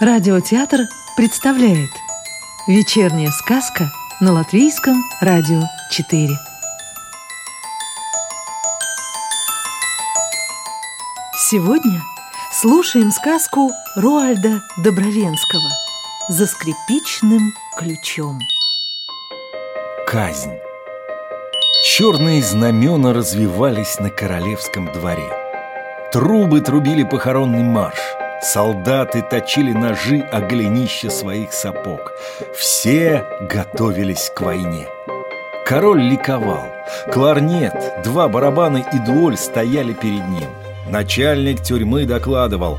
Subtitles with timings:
[0.00, 1.90] Радиотеатр представляет
[2.68, 3.90] Вечерняя сказка
[4.20, 6.28] на Латвийском радио 4
[11.50, 12.00] Сегодня
[12.52, 15.68] слушаем сказку Руальда Добровенского
[16.28, 18.38] «За скрипичным ключом»
[20.06, 20.54] Казнь.
[21.82, 25.28] Черные знамена развивались на королевском дворе.
[26.12, 27.98] Трубы трубили похоронный марш
[28.40, 32.12] Солдаты точили ножи о голенища своих сапог.
[32.56, 34.86] Все готовились к войне.
[35.66, 36.64] Король ликовал.
[37.12, 37.74] Кларнет,
[38.04, 40.48] два барабана и дуоль стояли перед ним.
[40.88, 42.78] Начальник тюрьмы докладывал.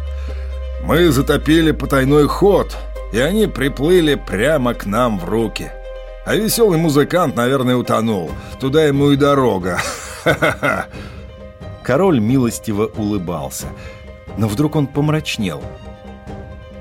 [0.81, 2.77] «Мы затопили потайной ход,
[3.11, 5.71] и они приплыли прямо к нам в руки.
[6.25, 8.31] А веселый музыкант, наверное, утонул.
[8.61, 9.77] Туда ему и дорога.
[10.23, 10.85] Ха-ха-ха!»
[11.83, 13.67] Король милостиво улыбался–
[14.37, 15.61] но вдруг он помрачнел.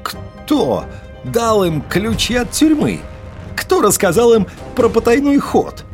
[0.02, 0.84] «Кто
[1.24, 3.00] дал им ключи от тюрьмы?
[3.56, 5.84] Кто рассказал им про потайной ход?»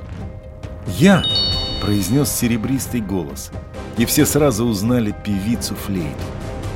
[0.87, 1.23] «Я!»—
[1.83, 3.51] произнес серебристый голос,
[3.97, 6.09] и все сразу узнали певицу флейту.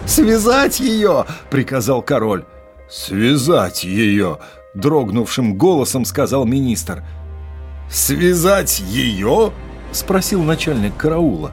[0.07, 2.45] «Связать ее!»— приказал король.
[2.89, 4.39] «Связать ее!»—
[4.75, 7.05] дрогнувшим голосом сказал министр.
[7.91, 9.53] «Связать ее?»—
[9.93, 11.53] спросил начальник караула.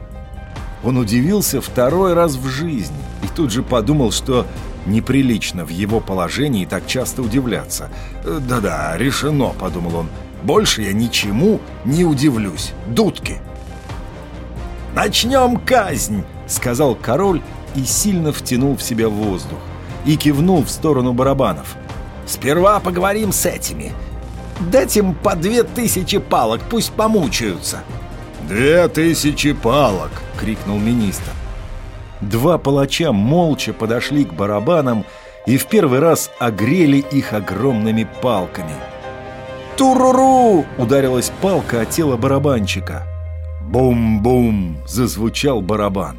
[0.83, 2.95] Он удивился второй раз в жизни
[3.35, 4.47] тут же подумал, что
[4.85, 7.89] неприлично в его положении так часто удивляться.
[8.23, 10.09] «Да-да, решено»,— подумал он.
[10.43, 12.71] «Больше я ничему не удивлюсь.
[12.87, 13.39] Дудки!»
[14.95, 17.41] «Начнем казнь!»— сказал король
[17.75, 19.59] и сильно втянул в себя воздух.
[20.05, 21.75] И кивнул в сторону барабанов.
[22.27, 23.91] «Сперва поговорим с этими.
[24.71, 27.79] Дать им по две тысячи палок, пусть помучаются».
[28.47, 31.31] «Две тысячи палок!»— крикнул министр.
[32.29, 35.05] Два палача молча подошли к барабанам
[35.45, 38.73] и в первый раз огрели их огромными палками.
[39.77, 43.03] «Туруру!»— ударилась палка о тело барабанчика.
[43.61, 46.17] «Бум-бум!»— зазвучал барабан.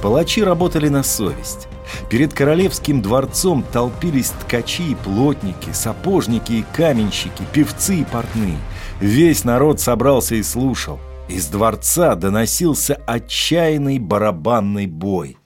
[0.00, 1.68] Палачи работали на совесть.
[2.08, 8.58] Перед королевским дворцом толпились ткачи и плотники, сапожники и каменщики, певцы и портные.
[9.00, 10.98] Весь народ собрался и слушал.
[11.28, 15.36] Из дворца доносился отчаянный барабанный бой.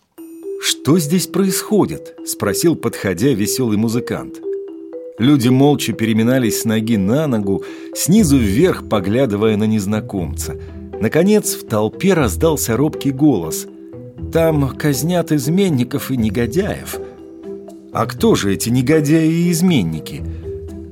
[0.61, 4.35] «Что здесь происходит?»– спросил, подходя веселый музыкант.
[5.19, 7.65] Люди молча переминались с ноги на ногу,
[7.95, 10.57] снизу вверх поглядывая на незнакомца.
[11.01, 13.67] Наконец в толпе раздался робкий голос.
[14.33, 16.99] «Там казнят изменников и негодяев».
[17.93, 20.23] «А кто же эти негодяи и изменники?»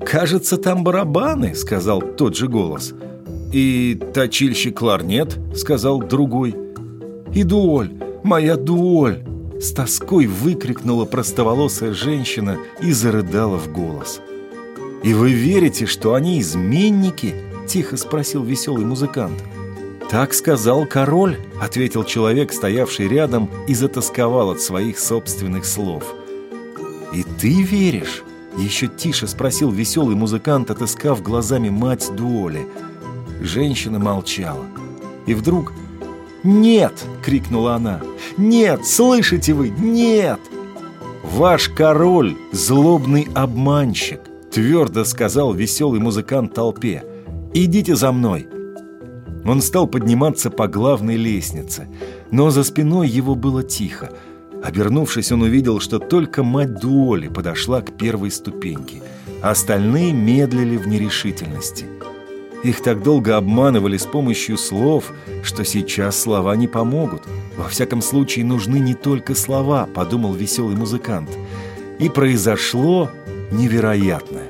[0.04, 2.94] «Кажется, там барабаны»,— сказал тот же голос.
[3.52, 6.54] «И точильщик кларнет»,— сказал другой.
[7.34, 7.90] «И дуоль,
[8.22, 9.24] моя дуоль!»
[9.58, 14.20] С тоской выкрикнула простоволосая женщина и зарыдала в голос.
[15.02, 17.34] «И вы верите, что они изменники?»—
[17.66, 19.42] тихо спросил веселый музыкант.
[20.10, 26.14] «Так сказал король»,— ответил человек, стоявший рядом, и затасковал от своих собственных слов.
[27.12, 28.22] «И ты веришь?»—
[28.58, 32.66] еще тише спросил веселый музыкант, отыскав глазами мать Дуоли—
[33.40, 34.66] Женщина молчала.
[35.26, 35.72] И вдруг
[36.44, 38.00] «Нет!»— крикнула она.
[38.36, 38.86] «Нет!
[38.86, 39.70] Слышите вы?
[39.70, 40.38] Нет!»
[41.24, 47.04] «Ваш король— злобный обманщик!»— твердо сказал веселый музыкант толпе.
[47.54, 48.48] «Идите за мной!»
[49.44, 51.88] Он стал подниматься по главной лестнице,
[52.30, 54.10] но за спиной его было тихо.
[54.62, 59.02] Обернувшись, он увидел, что только мать Дуоли подошла к первой ступеньке,
[59.42, 61.86] остальные медлили в нерешительности—
[62.62, 67.22] их так долго обманывали с помощью слов, что сейчас слова не помогут.
[67.56, 71.30] Во всяком случае, нужны не только слова, подумал веселый музыкант.
[71.98, 73.10] И произошло
[73.50, 74.48] невероятное.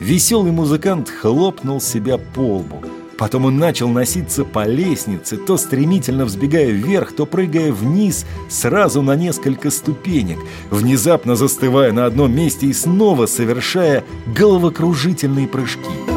[0.00, 2.82] Веселый музыкант хлопнул себя по лбу.
[3.18, 9.14] Потом он начал носиться по лестнице, то стремительно взбегая вверх, то прыгая вниз, сразу на
[9.14, 10.38] несколько ступенек,
[10.70, 14.04] внезапно застывая на одном месте и снова совершая
[14.34, 16.09] головокружительные прыжки.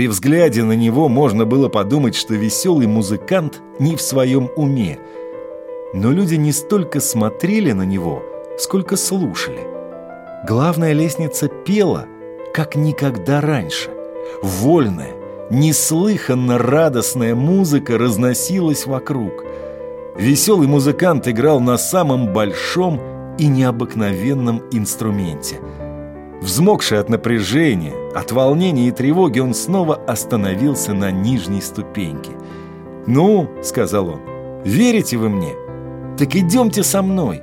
[0.00, 4.98] При взгляде на него можно было подумать, что веселый музыкант не в своем уме.
[5.92, 8.22] Но люди не столько смотрели на него,
[8.58, 9.60] сколько слушали.
[10.48, 12.06] Главная лестница пела,
[12.54, 13.90] как никогда раньше.
[14.42, 15.12] Вольная,
[15.50, 19.44] неслыханно радостная музыка разносилась вокруг.
[20.16, 25.60] Веселый музыкант играл на самом большом и необыкновенном инструменте–
[26.40, 32.30] Взмокший от напряжения, от волнения и тревоги, он снова остановился на нижней ступеньке.
[33.06, 34.20] «Ну»,— сказал он,—
[34.64, 35.52] «верите вы мне?
[36.16, 37.42] Так идемте со мной».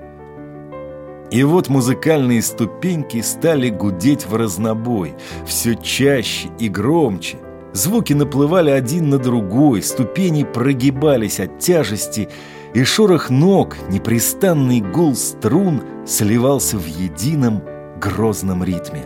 [1.29, 5.13] И вот музыкальные ступеньки стали гудеть в разнобой,
[5.45, 7.37] все чаще и громче.
[7.73, 12.29] Звуки наплывали один на другой, ступени прогибались от тяжести,
[12.73, 17.61] и шорох ног, непрестанный гул струн сливался в едином
[17.99, 19.05] грозном ритме.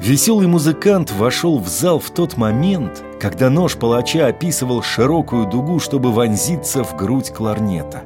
[0.00, 6.10] Веселый музыкант вошел в зал в тот момент, когда нож палача описывал широкую дугу, чтобы
[6.10, 8.02] вонзиться в грудь кларнета.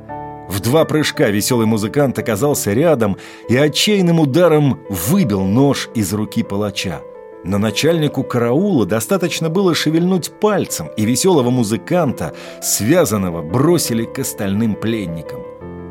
[0.49, 3.17] В два прыжка веселый музыкант оказался рядом
[3.49, 7.01] и отчаянным ударом выбил нож из руки палача.
[7.45, 15.41] Но начальнику караула достаточно было шевельнуть пальцем, и веселого музыканта, связанного, бросили к остальным пленникам.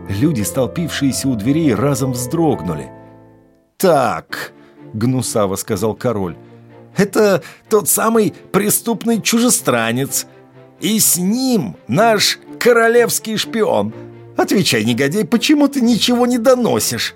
[0.10, 2.92] Люди, столпившиеся у дверей, разом вздрогнули.
[3.78, 4.54] «Так»,—
[4.94, 6.36] гнусаво сказал король,—
[6.98, 10.26] «это тот самый преступный чужестранец,
[10.80, 13.94] и с ним наш королевский шпион».
[14.38, 17.16] Отвечай, негодяй, почему ты ничего не доносишь?»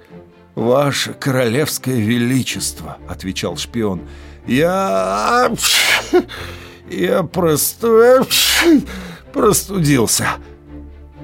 [0.56, 4.02] «Ваше королевское величество»,— отвечал шпион,—
[4.48, 5.52] «я...
[6.90, 8.26] я просто...
[9.34, 10.28] простудился».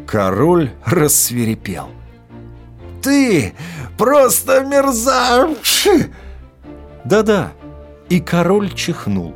[0.05, 1.89] Король рассверепел.
[3.05, 3.53] «Ты
[3.97, 5.87] просто мерзавец!»
[7.05, 7.51] Да-да,
[8.09, 9.33] и король чихнул.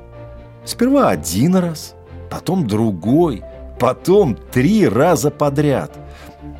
[0.66, 1.96] Сперва один раз,
[2.30, 3.44] потом другой,
[3.80, 5.92] потом три раза подряд—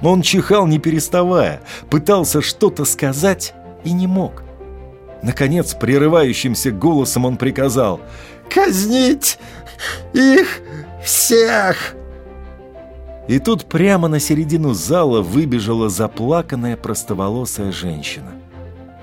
[0.02, 3.54] он чихал не переставая, пытался что-то сказать
[3.84, 4.44] и не мог.
[5.22, 8.00] Наконец, прерывающимся голосом он приказал
[8.50, 9.38] «Казнить
[10.14, 10.62] их
[11.04, 11.96] всех!»
[13.30, 18.32] И тут прямо на середину зала выбежала заплаканная простоволосая женщина.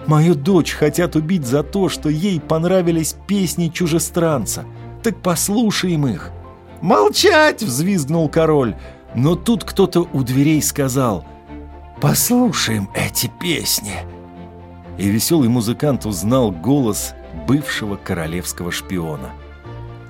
[0.09, 4.65] «Мою дочь хотят убить за то, что ей понравились песни чужестранца.
[5.05, 6.33] Так послушаем их!»
[6.81, 8.75] «Молчать!»— взвизгнул король.
[9.15, 11.25] Но тут кто-то у дверей сказал
[12.01, 13.95] «Послушаем эти песни».
[14.99, 17.15] И веселый музыкант узнал голос
[17.47, 19.31] бывшего королевского шпиона.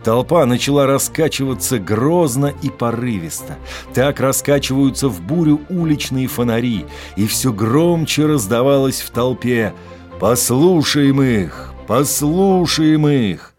[0.06, 3.58] Толпа начала раскачиваться грозно и порывисто.
[3.92, 6.86] Так раскачиваются в бурю уличные фонари,
[7.16, 9.74] и все громче раздавалось в толпе
[10.20, 11.72] «Послушаем их!
[11.88, 13.52] Послушаем их!»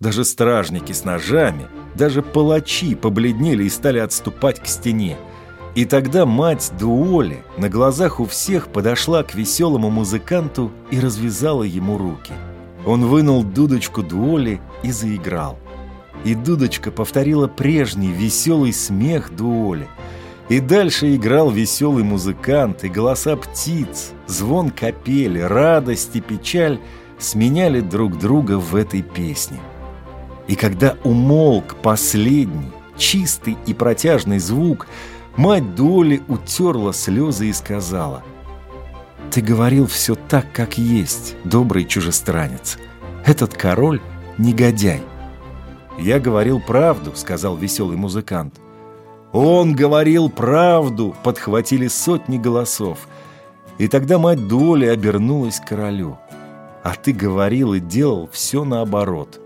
[0.00, 5.16] Даже стражники с ножами– даже палачи побледнели и стали отступать к стене.
[5.76, 11.98] И тогда мать Дуоли на глазах у всех подошла к веселому музыканту и развязала ему
[11.98, 12.32] руки.
[12.84, 15.56] Он вынул дудочку Дуоли и заиграл.
[16.24, 19.88] И дудочка повторила прежний веселый смех Дуоли.
[20.48, 26.80] И дальше играл веселый музыкант, и голоса птиц, звон капели, радость и печаль
[27.18, 29.60] сменяли друг друга в этой песне.
[30.48, 34.86] И когда умолк последний, чистый и протяжный звук,
[35.36, 38.22] мать Доли утерла слезы и сказала,
[39.30, 42.78] «Ты говорил все так, как есть, добрый чужестранец.
[43.24, 44.00] Этот король—
[44.38, 45.02] негодяй».
[45.98, 48.54] «Я говорил правду»,— сказал веселый музыкант.
[49.32, 53.08] «Он говорил правду!»— подхватили сотни голосов.
[53.78, 56.18] И тогда мать Доли обернулась к королю.
[56.82, 59.40] «А ты говорил и делал все наоборот».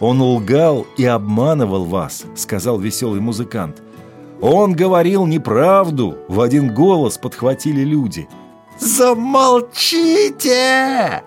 [0.00, 3.82] «Он лгал и обманывал вас»,— сказал веселый музыкант.
[4.40, 8.28] «Он говорил неправду»,— в один голос подхватили люди.
[8.78, 10.44] «Замолчите!»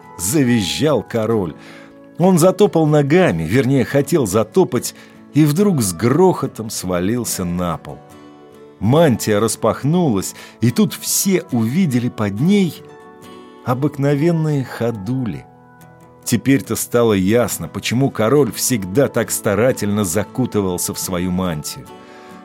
[0.17, 1.53] —завизжал король.
[2.21, 4.93] Он затопал ногами, вернее, хотел затопать,
[5.33, 7.97] и вдруг с грохотом свалился на пол.
[8.79, 12.83] Мантия распахнулась, и тут все увидели под ней
[13.65, 15.47] обыкновенные ходули.
[16.23, 21.87] Теперь-то стало ясно, почему король всегда так старательно закутывался в свою мантию.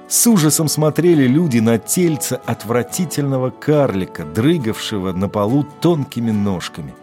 [0.09, 6.95] С ужасом смотрели люди на тельце отвратительного карлика, дрыгавшего на полу тонкими ножками.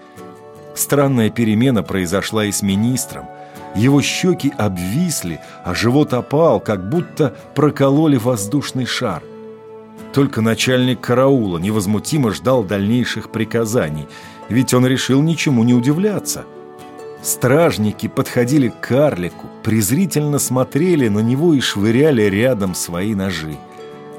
[0.76, 3.26] Странная перемена произошла и с министром.
[3.76, 9.24] Его щеки обвисли, а живот опал, как будто прокололи воздушный шар.
[10.14, 14.08] Только начальник караула невозмутимо ждал дальнейших приказаний,
[14.50, 16.46] ведь он решил ничему не удивляться–
[17.24, 23.56] Стражники подходили к карлику, презрительно смотрели на него и швыряли рядом свои ножи.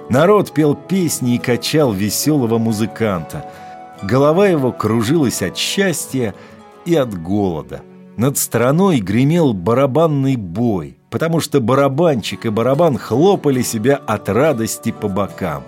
[0.09, 3.45] Народ пел песни и качал веселого музыканта.
[4.05, 6.35] Голова его кружилась от счастья
[6.85, 7.83] и от голода.
[8.17, 15.09] Над страной гремел барабанный бой, потому что барабанчик и барабан хлопали себя от радости по
[15.09, 15.65] бокам.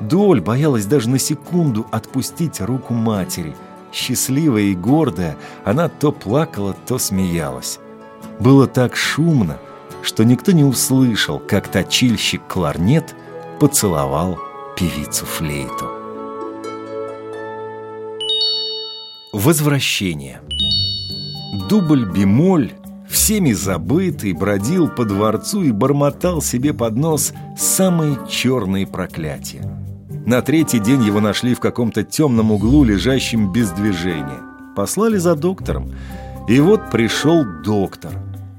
[0.00, 3.54] Доль боялась даже на секунду отпустить руку матери–
[3.92, 7.78] Счастливая и гордая, она то плакала, то смеялась.
[8.38, 9.58] Было так шумно,
[10.02, 13.14] что никто не услышал, как точильщик кларнет
[13.58, 14.38] поцеловал
[14.76, 15.99] певицу флейту.
[19.32, 20.40] Возвращение
[21.68, 22.72] Дубль-бемоль,
[23.08, 29.62] всеми забытый, бродил по дворцу и бормотал себе под нос самые черные проклятия.
[30.26, 34.40] На третий день его нашли в каком-то темном углу, лежащем без движения.
[34.74, 35.92] Послали за доктором.
[36.48, 38.10] И вот пришел доктор.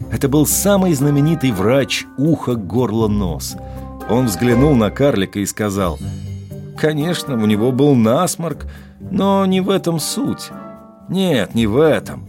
[0.09, 3.57] Это был самый знаменитый врач ухо, горло, нос.
[4.09, 5.99] Он взглянул на карлика и сказал,
[6.77, 8.67] «Конечно, у него был насморк,
[9.01, 10.49] но не в этом суть.
[11.09, 12.27] Нет, не в этом.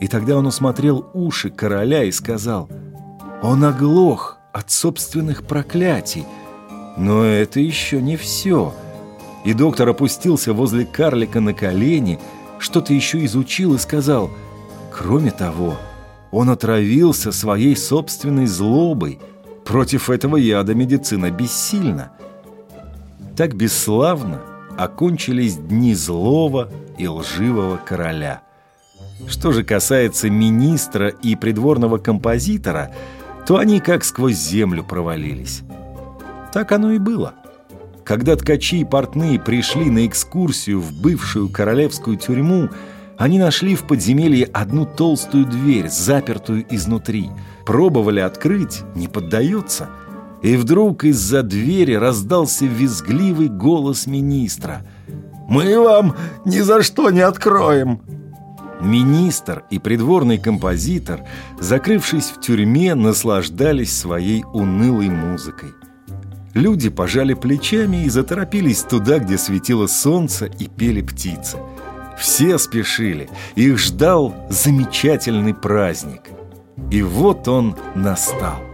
[0.00, 2.68] И тогда он осмотрел уши короля и сказал,
[3.42, 6.24] «Он оглох от собственных проклятий,
[6.96, 8.74] но это еще не все».
[9.44, 12.18] И доктор опустился возле карлика на колени,
[12.58, 14.30] что-то еще изучил и сказал,
[14.92, 15.76] «Кроме того,
[16.30, 19.18] он отравился своей собственной злобой.
[19.64, 22.12] Против этого яда медицина бессильна».
[23.36, 24.40] Так бесславно
[24.78, 28.42] окончились дни злого и лживого короля.
[29.26, 32.90] Что же касается министра и придворного композитора,
[33.46, 35.62] то они как сквозь землю провалились.
[36.52, 37.34] Так оно и было.
[38.04, 42.68] Когда ткачи и портные пришли на экскурсию в бывшую королевскую тюрьму,
[43.18, 47.30] они нашли в подземелье одну толстую дверь, запертую изнутри.
[47.66, 49.90] Пробовали открыть, не поддается–
[50.42, 54.86] и вдруг из-за двери раздался визгливый голос министра.
[55.48, 58.00] «Мы вам ни за что не откроем!»
[58.80, 61.24] Министр и придворный композитор,
[61.58, 65.70] закрывшись в тюрьме, наслаждались своей унылой музыкой.
[66.54, 71.58] Люди пожали плечами и заторопились туда, где светило солнце и пели птицы.
[72.18, 76.22] Все спешили, их ждал замечательный праздник.
[76.90, 78.69] И вот он настал.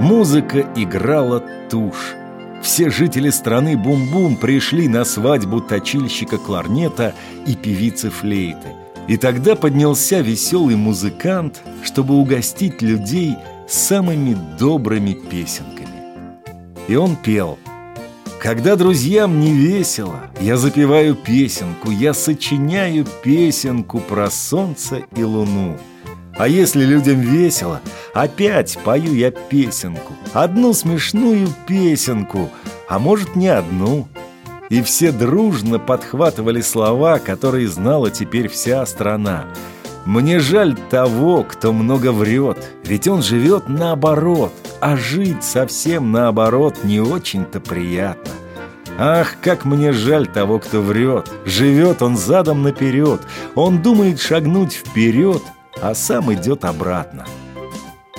[0.00, 2.14] Музыка играла тушь.
[2.62, 7.14] Все жители страны Бум-Бум пришли на свадьбу точильщика кларнета
[7.46, 8.68] и певицы флейты.
[9.08, 13.36] И тогда поднялся веселый музыкант, чтобы угостить людей
[13.66, 15.88] самыми добрыми песенками.
[16.88, 17.58] И он пел
[18.38, 25.78] «Когда друзьям не весело, я запеваю песенку, я сочиняю песенку про солнце и луну».
[26.38, 27.80] А если людям весело,
[28.16, 32.50] опять пою я песенку, одну смешную песенку,
[32.88, 34.08] а может не одну.
[34.68, 39.44] И все дружно подхватывали слова, которые знала теперь вся страна.
[40.04, 47.00] Мне жаль того, кто много врет, ведь он живет наоборот, а жить совсем наоборот не
[47.00, 48.32] очень-то приятно.
[48.98, 51.30] Ах, как мне жаль того, кто врет.
[51.44, 53.20] Живет он задом наперед.
[53.54, 55.42] Он думает шагнуть вперед,
[55.82, 57.26] а сам идет обратно.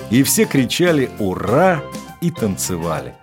[0.09, 1.81] И все кричали «Ура!»
[2.21, 3.13] и танцевали.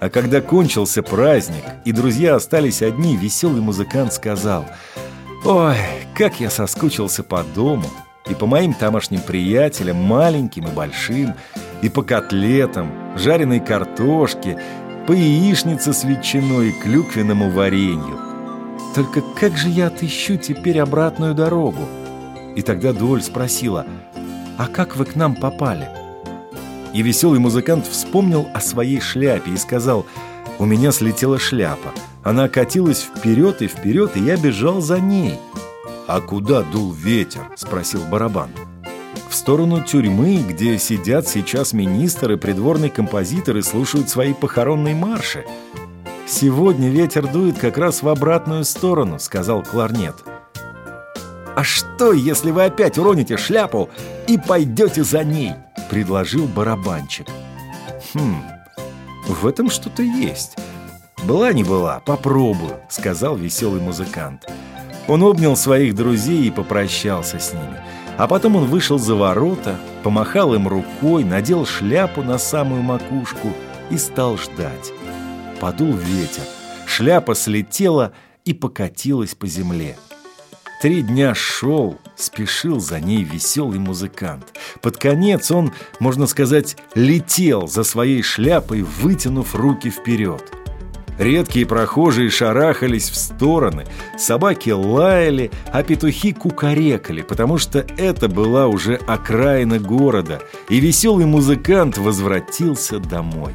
[0.00, 4.66] А когда кончился праздник, и друзья остались одни, веселый музыкант сказал
[5.44, 5.76] «Ой,
[6.14, 7.86] как я соскучился по дому,
[8.28, 11.34] и по моим тамошним приятелям, маленьким и большим,
[11.80, 14.60] и по котлетам, жареной картошке,
[15.06, 18.18] по яичнице с ветчиной и клюквенному варенью.
[18.94, 21.88] Только как же я отыщу теперь обратную дорогу?»
[22.54, 23.86] И тогда Дуоль спросила,
[24.58, 26.05] «А как вы к нам попали?»
[26.96, 30.06] И веселый музыкант вспомнил о своей шляпе и сказал,
[30.58, 31.90] «У меня слетела шляпа.
[32.22, 35.34] Она катилась вперед и вперед, и я бежал за ней».
[36.06, 38.48] «А куда дул ветер?»– спросил барабан.
[39.28, 45.44] «В сторону тюрьмы, где сидят сейчас министр и придворный композитор и слушают свои похоронные марши».
[46.26, 50.14] «Сегодня ветер дует как раз в обратную сторону»,– сказал кларнет.
[51.54, 53.90] «А что, если вы опять уроните шляпу
[54.26, 55.52] и пойдете за ней?»–
[55.88, 57.26] предложил барабанчик.
[58.12, 58.42] «Хм,
[59.26, 60.56] в этом что-то есть.
[61.24, 64.46] Была не была, попробую»,– сказал веселый музыкант.
[65.08, 67.80] Он обнял своих друзей и попрощался с ними.
[68.18, 73.52] А потом он вышел за ворота, помахал им рукой, надел шляпу на самую макушку
[73.90, 74.92] и стал ждать.
[75.60, 76.42] Подул ветер,
[76.86, 78.12] шляпа слетела
[78.44, 79.96] и покатилась по земле.
[80.80, 84.54] Три дня шел, спешил за ней веселый музыкант.
[84.82, 90.52] Под конец он, можно сказать, летел за своей шляпой, вытянув руки вперед.
[91.18, 93.86] Редкие прохожие шарахались в стороны,
[94.18, 101.96] собаки лаяли, а петухи кукарекали, потому что это была уже окраина города, и веселый музыкант
[101.96, 103.54] возвратился домой.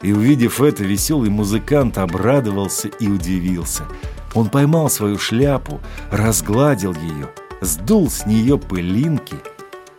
[0.00, 3.84] И увидев это, веселый музыкант обрадовался и удивился–
[4.38, 5.80] он поймал свою шляпу,
[6.12, 7.28] разгладил ее,
[7.60, 9.36] сдул с нее пылинки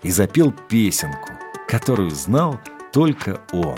[0.02, 1.30] и запел песенку,
[1.68, 2.60] которую знал
[2.94, 3.78] только он.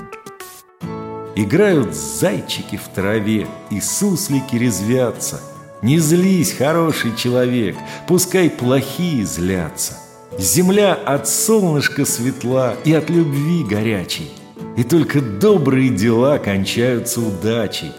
[1.36, 5.42] Играют зайчики в траве, и суслики резвятся.
[5.82, 7.76] Не злись, хороший человек,
[8.08, 9.98] пускай плохие злятся.
[10.38, 14.32] Земля от солнышка светла и от любви горячей.
[14.78, 17.92] И только добрые дела кончаются удачей.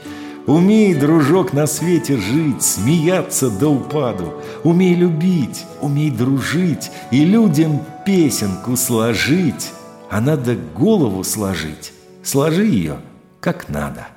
[0.46, 4.34] Умей, дружок, на свете жить, смеяться до упаду.
[4.64, 9.70] Умей любить, умей дружить и людям песенку сложить.
[10.10, 11.92] А надо голову сложить.
[12.24, 12.98] Сложи ее,
[13.40, 14.08] как надо.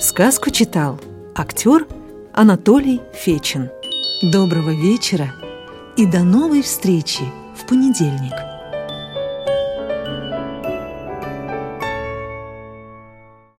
[0.00, 0.98] Сказку читал
[1.34, 1.86] актер
[2.32, 3.68] Анатолий Фечин.
[4.22, 5.34] Доброго вечера
[5.96, 7.24] и до новой встречи
[7.54, 8.49] в понедельник.